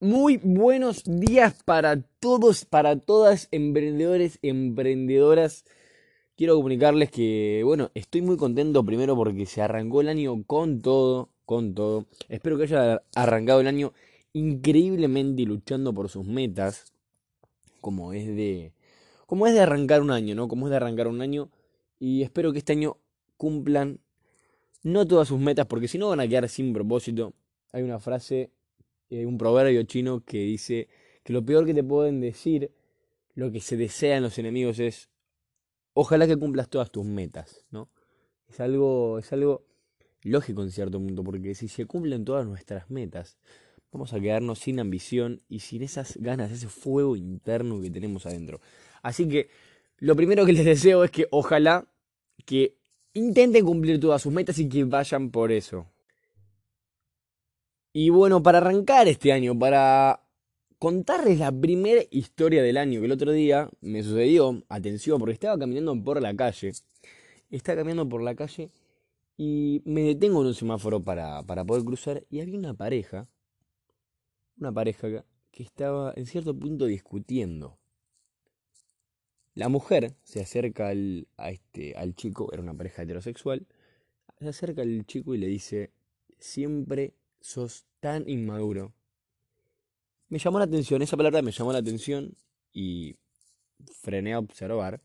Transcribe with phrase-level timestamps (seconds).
[0.00, 5.64] Muy buenos días para todos, para todas, emprendedores, emprendedoras.
[6.36, 11.30] Quiero comunicarles que, bueno, estoy muy contento primero porque se arrancó el año con todo,
[11.44, 12.06] con todo.
[12.28, 13.92] Espero que haya arrancado el año
[14.34, 16.92] increíblemente luchando por sus metas,
[17.80, 18.74] como es de,
[19.26, 20.46] como es de arrancar un año, ¿no?
[20.46, 21.50] Como es de arrancar un año.
[21.98, 22.98] Y espero que este año
[23.36, 23.98] cumplan
[24.84, 27.34] no todas sus metas, porque si no van a quedar sin propósito.
[27.72, 28.52] Hay una frase
[29.16, 30.88] hay un proverbio chino que dice
[31.22, 32.72] que lo peor que te pueden decir,
[33.34, 35.08] lo que se desean los enemigos es,
[35.94, 37.88] ojalá que cumplas todas tus metas, ¿no?
[38.48, 39.66] Es algo, es algo
[40.22, 43.38] lógico en cierto punto, porque si se cumplen todas nuestras metas,
[43.92, 48.60] vamos a quedarnos sin ambición y sin esas ganas, ese fuego interno que tenemos adentro.
[49.02, 49.48] Así que
[49.98, 51.86] lo primero que les deseo es que ojalá
[52.44, 52.76] que
[53.14, 55.86] intenten cumplir todas sus metas y que vayan por eso.
[57.92, 60.22] Y bueno, para arrancar este año, para
[60.78, 65.58] contarles la primera historia del año que el otro día me sucedió, atención, porque estaba
[65.58, 66.72] caminando por la calle,
[67.50, 68.70] estaba caminando por la calle
[69.36, 73.28] y me detengo en un semáforo para, para poder cruzar y había una pareja,
[74.58, 77.78] una pareja que estaba en cierto punto discutiendo.
[79.54, 83.66] La mujer se acerca al, este, al chico, era una pareja heterosexual,
[84.38, 85.90] se acerca al chico y le dice,
[86.38, 87.14] siempre
[87.48, 88.92] sos tan inmaduro.
[90.28, 92.36] Me llamó la atención, esa palabra me llamó la atención
[92.74, 93.16] y
[94.02, 95.00] frené a observar.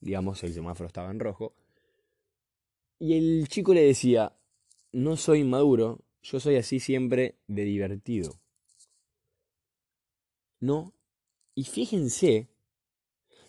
[0.00, 1.54] Digamos, el semáforo estaba en rojo.
[2.98, 4.36] Y el chico le decía,
[4.92, 8.38] no soy inmaduro, yo soy así siempre de divertido.
[10.60, 10.92] ¿No?
[11.54, 12.48] Y fíjense,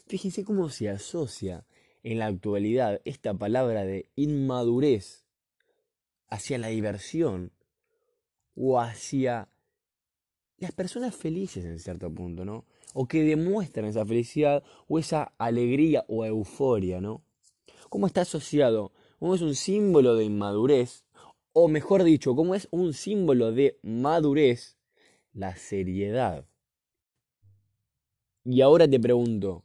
[0.08, 1.66] fíjense cómo se asocia
[2.04, 5.26] en la actualidad esta palabra de inmadurez
[6.30, 7.52] hacia la diversión
[8.62, 9.48] o hacia
[10.58, 12.66] las personas felices en cierto punto, ¿no?
[12.94, 17.24] O que demuestran esa felicidad o esa alegría o euforia, ¿no?
[17.88, 18.92] ¿Cómo está asociado?
[19.18, 21.06] ¿Cómo es un símbolo de inmadurez?
[21.54, 24.78] O mejor dicho, ¿cómo es un símbolo de madurez?
[25.32, 26.46] La seriedad.
[28.44, 29.64] Y ahora te pregunto,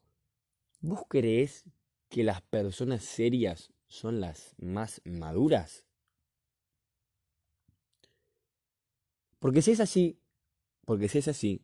[0.80, 1.64] ¿vos crees
[2.08, 5.84] que las personas serias son las más maduras?
[9.44, 10.18] Porque si es así,
[10.86, 11.60] porque si es así,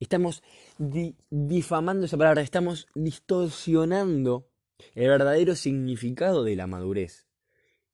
[0.00, 0.42] estamos
[1.30, 4.50] difamando esa palabra, estamos distorsionando
[4.96, 7.28] el verdadero significado de la madurez.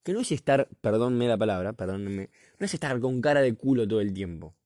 [0.03, 3.87] Que no es estar, perdónme la palabra, perdónenme, no es estar con cara de culo
[3.87, 4.57] todo el tiempo.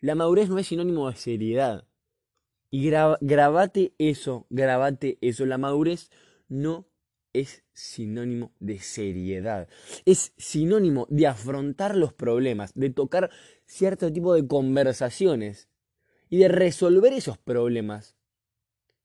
[0.00, 1.88] La madurez no es sinónimo de seriedad.
[2.70, 5.46] Y grabate eso, grabate eso.
[5.46, 6.12] La madurez
[6.46, 6.87] no
[7.40, 9.68] es sinónimo de seriedad,
[10.04, 13.30] es sinónimo de afrontar los problemas, de tocar
[13.66, 15.68] cierto tipo de conversaciones
[16.28, 18.16] y de resolver esos problemas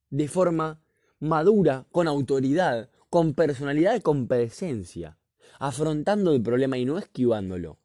[0.10, 0.82] de forma
[1.20, 5.18] madura, con autoridad, con personalidad, con presencia,
[5.60, 7.80] afrontando el problema y no esquivándolo.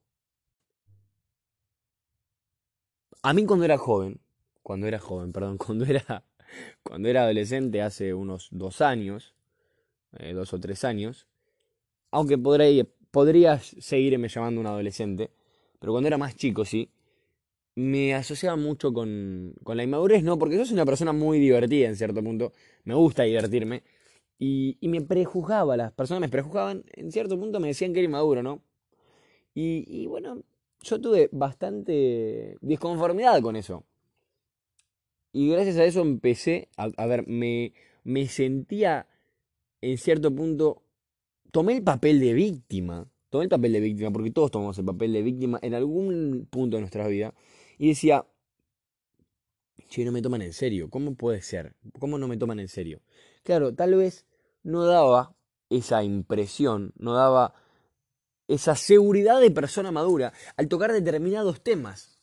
[3.23, 4.21] A mí cuando era joven,
[4.63, 6.25] cuando era joven, perdón, cuando era,
[6.83, 9.35] cuando era adolescente hace unos dos años,
[10.19, 11.27] eh, dos o tres años.
[12.11, 15.31] Aunque podría, podría seguirme llamando un adolescente,
[15.79, 16.91] pero cuando era más chico, sí,
[17.75, 20.39] me asociaba mucho con, con la inmadurez, ¿no?
[20.39, 22.53] Porque yo soy una persona muy divertida en cierto punto,
[22.85, 23.83] me gusta divertirme,
[24.39, 28.07] y, y me prejuzgaba, las personas me prejuzgaban, en cierto punto me decían que era
[28.07, 28.63] inmaduro, ¿no?
[29.55, 30.43] Y, y bueno,
[30.83, 33.85] yo tuve bastante disconformidad con eso.
[35.33, 37.73] Y gracias a eso empecé a, a ver, me,
[38.05, 39.08] me sentía
[39.81, 40.83] en cierto punto,
[41.51, 43.09] tomé el papel de víctima.
[43.31, 46.77] Tomé el papel de víctima, porque todos tomamos el papel de víctima en algún punto
[46.77, 47.35] de nuestra vida.
[47.77, 48.27] Y decía,
[49.89, 50.89] che, no me toman en serio.
[50.91, 51.75] ¿Cómo puede ser?
[51.99, 53.01] ¿Cómo no me toman en serio?
[53.43, 54.27] Claro, tal vez
[54.63, 55.35] no daba
[55.71, 57.55] esa impresión, no daba
[58.49, 62.19] esa seguridad de persona madura al tocar determinados temas.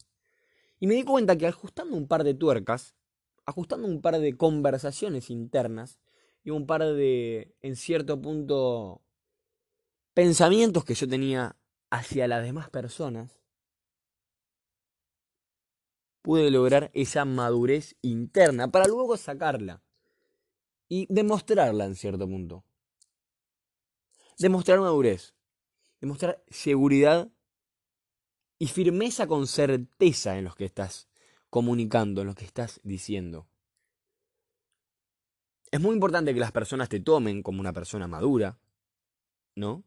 [0.79, 2.95] Y me di cuenta que ajustando un par de tuercas,
[3.45, 5.99] ajustando un par de conversaciones internas,
[6.45, 9.01] y un par de, en cierto punto,
[10.13, 11.57] pensamientos que yo tenía
[11.89, 13.41] hacia las demás personas,
[16.21, 19.81] pude lograr esa madurez interna para luego sacarla
[20.87, 22.63] y demostrarla en cierto punto.
[24.37, 25.33] Demostrar madurez,
[25.99, 27.31] demostrar seguridad
[28.59, 31.09] y firmeza con certeza en lo que estás
[31.49, 33.47] comunicando, en lo que estás diciendo.
[35.75, 38.57] Es muy importante que las personas te tomen como una persona madura,
[39.55, 39.83] ¿no?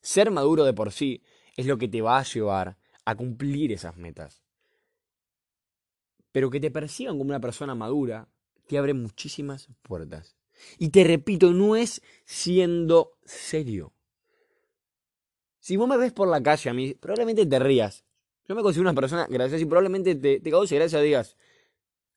[0.00, 1.22] Ser maduro de por sí
[1.56, 4.42] es lo que te va a llevar a cumplir esas metas.
[6.32, 8.26] Pero que te perciban como una persona madura
[8.66, 10.34] te abre muchísimas puertas.
[10.76, 13.92] Y te repito, no es siendo serio.
[15.60, 18.04] Si vos me ves por la calle a mí, probablemente te rías.
[18.48, 21.36] Yo me considero una persona graciosa y probablemente te, te cause gracia digas,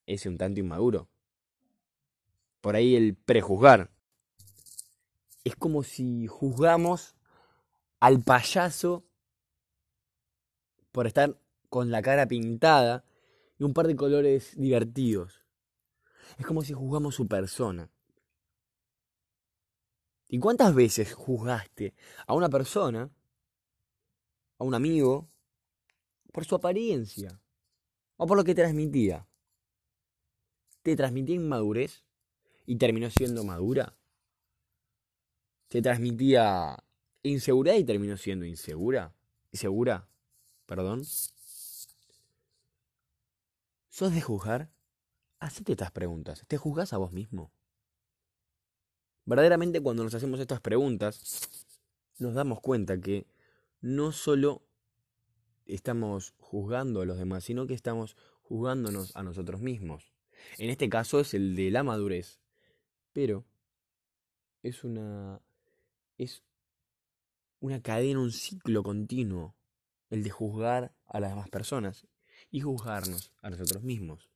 [0.07, 1.07] ese un tanto inmaduro.
[2.65, 3.91] Por ahí el prejuzgar.
[5.43, 7.15] Es como si juzgamos
[7.99, 9.05] al payaso
[10.91, 11.39] por estar
[11.69, 13.05] con la cara pintada
[13.59, 15.45] y un par de colores divertidos.
[16.39, 17.91] Es como si juzgamos su persona.
[20.27, 21.93] ¿Y cuántas veces juzgaste
[22.25, 23.11] a una persona
[24.57, 25.29] a un amigo
[26.33, 27.39] por su apariencia
[28.17, 29.27] o por lo que transmitía.
[30.81, 32.04] ¿Te transmitía inmadurez
[32.65, 33.95] y terminó siendo madura?
[35.67, 36.83] ¿Te transmitía
[37.23, 39.13] inseguridad y terminó siendo insegura?
[39.51, 40.07] ¿Insegura?
[40.65, 41.03] Perdón.
[43.89, 44.69] ¿Sos de juzgar?
[45.39, 46.43] Hacete estas preguntas.
[46.47, 47.51] ¿Te juzgas a vos mismo?
[49.25, 51.49] Verdaderamente cuando nos hacemos estas preguntas,
[52.19, 53.27] nos damos cuenta que
[53.81, 54.63] no solo
[55.65, 60.13] estamos juzgando a los demás, sino que estamos juzgándonos a nosotros mismos.
[60.57, 62.39] En este caso es el de la madurez.
[63.15, 63.45] Pero
[64.61, 65.41] es una
[66.17, 66.43] es
[67.61, 69.55] una cadena, un ciclo continuo
[70.09, 72.07] el de juzgar a las demás personas
[72.51, 74.29] y juzgarnos a nosotros mismos.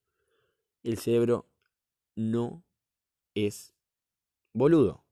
[0.81, 1.45] El cerebro
[2.15, 2.63] no
[3.35, 3.73] es
[4.53, 5.03] boludo.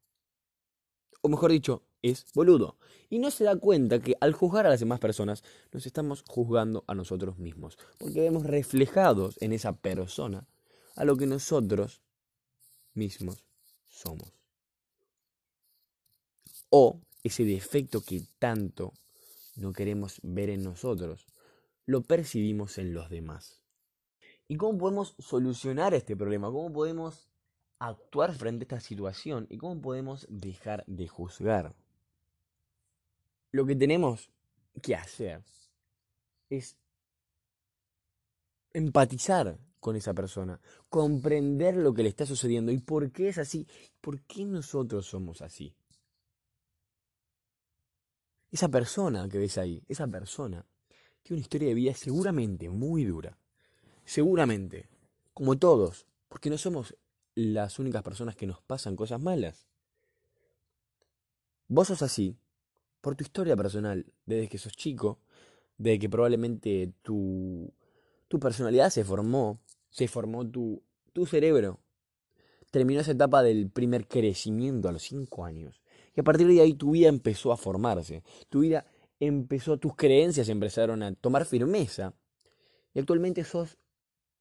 [1.20, 2.78] O mejor dicho, es boludo.
[3.10, 5.44] Y no se da cuenta que al juzgar a las demás personas
[5.74, 7.78] nos estamos juzgando a nosotros mismos.
[7.98, 10.48] Porque vemos reflejados en esa persona
[10.96, 12.02] a lo que nosotros
[12.94, 13.47] mismos
[13.98, 14.34] somos.
[16.70, 18.94] O ese defecto que tanto
[19.56, 21.26] no queremos ver en nosotros,
[21.86, 23.62] lo percibimos en los demás.
[24.48, 26.48] ¿Y cómo podemos solucionar este problema?
[26.52, 27.30] ¿Cómo podemos
[27.80, 29.48] actuar frente a esta situación?
[29.50, 31.76] ¿Y cómo podemos dejar de juzgar?
[33.52, 34.30] lo que tenemos
[34.82, 35.44] que hacer
[36.50, 36.78] es
[38.74, 40.60] empatizar con esa persona,
[40.90, 43.68] comprender lo que le está sucediendo y por qué es así,
[44.02, 45.76] por qué nosotros somos así.
[48.52, 50.66] Esa persona que ves ahí, esa persona,
[51.22, 53.38] tiene una historia de vida seguramente muy dura.
[54.06, 54.90] Seguramente,
[55.34, 56.96] como todos, porque no somos
[57.36, 59.68] las únicas personas que nos pasan cosas malas.
[61.68, 62.38] Vos sos así
[63.02, 65.20] por tu historia personal, desde que sos chico,
[65.78, 67.74] desde que probablemente tu,
[68.28, 69.60] tu personalidad se formó,
[69.98, 71.80] se formó tu, tu cerebro.
[72.70, 75.82] Terminó esa etapa del primer crecimiento a los 5 años.
[76.16, 78.24] Y a partir de ahí tu vida empezó a formarse.
[78.48, 78.86] Tu vida
[79.20, 82.14] empezó, tus creencias empezaron a tomar firmeza.
[82.94, 83.80] Y actualmente sos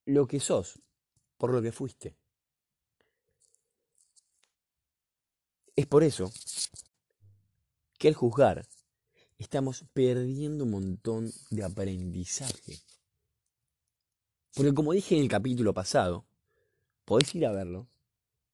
[0.05, 0.79] lo que sos,
[1.37, 2.15] por lo que fuiste.
[5.75, 6.31] Es por eso
[7.97, 8.67] que al juzgar
[9.39, 12.77] estamos perdiendo un montón de aprendizaje.
[14.57, 16.25] Porque como dije en el capítulo pasado,
[17.05, 17.87] podés ir a verlo,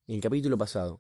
[0.06, 1.00] en el capítulo pasado,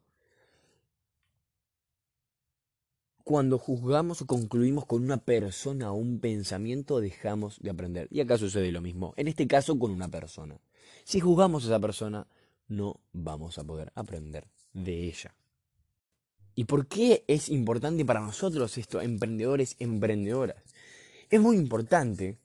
[3.25, 8.07] cuando juzgamos o concluimos con una persona o un pensamiento, dejamos de aprender.
[8.11, 10.61] Y acá sucede lo mismo, en este caso con una persona.
[11.03, 12.25] Si juzgamos a esa persona,
[12.69, 15.35] no vamos a poder aprender de ella.
[16.55, 20.63] ¿Y por qué es importante para nosotros esto, emprendedores, emprendedoras?
[21.29, 22.39] Es muy importante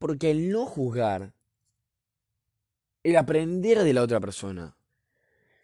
[0.00, 1.35] porque el no juzgar,
[3.06, 4.76] el aprender de la otra persona.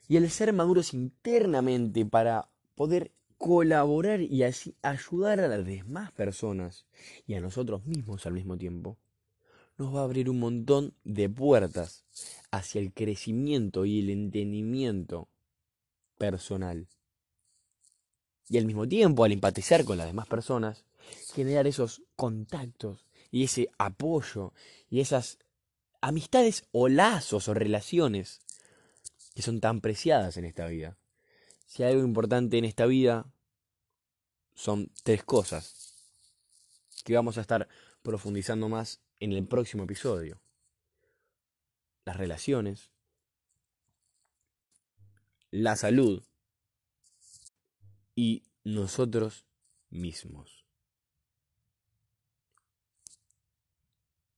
[0.07, 6.87] Y el ser maduros internamente para poder colaborar y así ayudar a las demás personas
[7.27, 8.97] y a nosotros mismos al mismo tiempo,
[9.77, 12.05] nos va a abrir un montón de puertas
[12.53, 15.29] hacia el crecimiento y el entendimiento
[16.19, 16.87] personal.
[18.49, 20.85] Y al mismo tiempo, al empatizar con las demás personas,
[21.35, 24.53] generar esos contactos y ese apoyo
[24.89, 25.39] y esas
[26.03, 28.43] amistades o lazos o relaciones
[29.35, 30.99] que son tan preciadas en esta vida.
[31.65, 33.33] Si hay algo importante en esta vida,
[34.55, 35.95] son tres cosas
[37.05, 37.69] que vamos a estar
[38.03, 40.43] profundizando más en el próximo episodio.
[42.05, 42.91] Las relaciones,
[45.51, 46.25] la salud
[48.17, 49.47] y nosotros
[49.89, 50.67] mismos.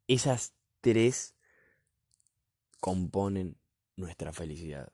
[0.06, 0.52] Esas
[0.82, 1.33] tres
[2.84, 3.56] componen
[3.96, 4.92] nuestra felicidad.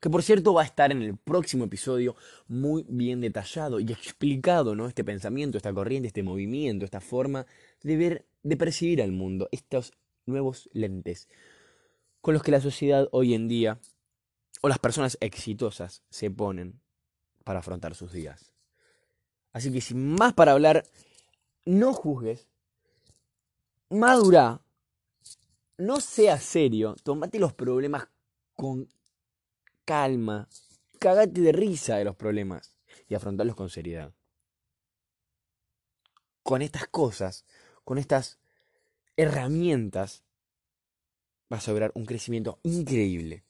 [0.00, 2.16] Que por cierto va a estar en el próximo episodio
[2.48, 4.88] muy bien detallado y explicado, ¿no?
[4.88, 7.46] Este pensamiento, esta corriente, este movimiento, esta forma
[7.84, 9.92] de ver, de percibir al mundo, estos
[10.26, 11.28] nuevos lentes.
[12.20, 13.78] con los que la sociedad hoy en día
[14.60, 16.80] o las personas exitosas se ponen
[17.44, 18.52] para afrontar sus días.
[19.52, 20.82] Así que sin más para hablar,
[21.64, 22.48] no juzgues,
[23.88, 24.62] madura,
[25.80, 28.08] no seas serio, tomate los problemas
[28.54, 28.88] con
[29.84, 30.48] calma,
[30.98, 32.74] cagate de risa de los problemas
[33.08, 34.12] y afrontarlos con seriedad.
[36.42, 37.44] Con estas cosas,
[37.84, 38.38] con estas
[39.16, 40.24] herramientas,
[41.48, 43.44] vas a lograr un crecimiento increíble.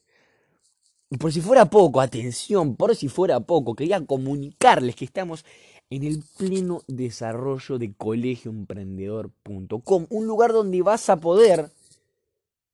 [1.19, 5.45] Por si fuera poco, atención, por si fuera poco, quería comunicarles que estamos
[5.89, 11.69] en el pleno desarrollo de colegioemprendedor.com, un lugar donde vas a poder,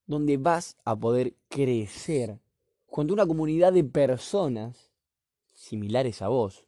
[0.07, 2.39] donde vas a poder crecer
[2.87, 4.91] junto a una comunidad de personas
[5.53, 6.65] similares a vos.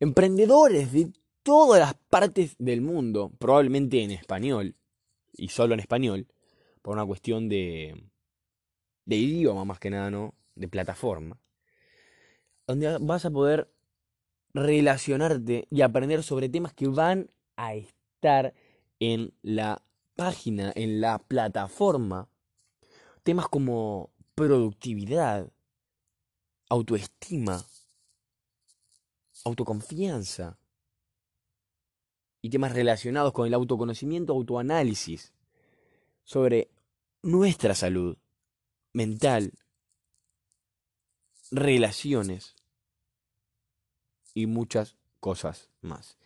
[0.00, 1.12] Emprendedores de
[1.42, 4.76] todas las partes del mundo, probablemente en español,
[5.36, 6.26] y solo en español,
[6.82, 8.04] por una cuestión de,
[9.04, 10.34] de idioma más que nada, ¿no?
[10.54, 11.38] De plataforma.
[12.66, 13.70] Donde vas a poder
[14.52, 18.54] relacionarte y aprender sobre temas que van a estar
[19.00, 19.82] en la
[20.16, 22.28] página, en la plataforma.
[23.22, 25.52] Temas como productividad,
[26.68, 27.64] autoestima,
[29.44, 30.58] autoconfianza
[32.40, 35.32] y temas relacionados con el autoconocimiento, autoanálisis,
[36.24, 36.70] sobre
[37.22, 38.18] nuestra salud
[38.92, 39.52] mental,
[41.50, 42.54] relaciones
[44.34, 46.18] y muchas cosas más.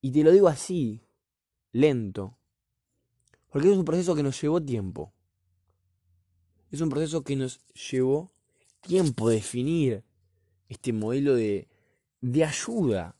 [0.00, 1.02] Y te lo digo así,
[1.70, 2.38] lento,
[3.52, 5.12] porque es un proceso que nos llevó tiempo.
[6.70, 8.32] Es un proceso que nos llevó
[8.80, 10.04] tiempo definir
[10.70, 11.68] este modelo de,
[12.22, 13.14] de ayuda,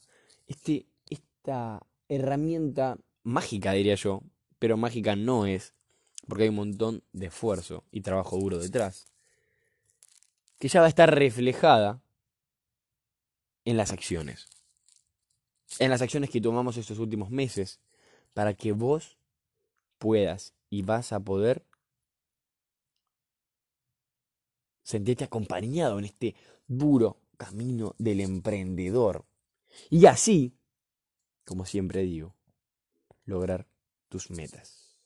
[0.46, 4.22] este, esta herramienta mágica, diría yo,
[4.58, 5.74] pero mágica no es,
[6.26, 9.04] porque hay un montón de esfuerzo y trabajo duro detrás,
[10.58, 12.00] que ya va a estar reflejada
[13.66, 14.48] en las acciones.
[15.78, 17.80] En las acciones que tomamos estos últimos meses
[18.32, 19.18] para que vos
[20.02, 21.64] puedas y vas a poder
[24.82, 26.35] sentirte acompañado en este
[26.66, 29.25] duro camino del emprendedor.
[29.90, 30.59] Y así,
[31.44, 32.35] como siempre digo,
[33.26, 33.68] lograr
[34.09, 34.99] tus metas.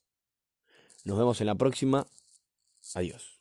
[1.05, 2.07] Nos vemos en la próxima.
[2.95, 3.36] Adiós.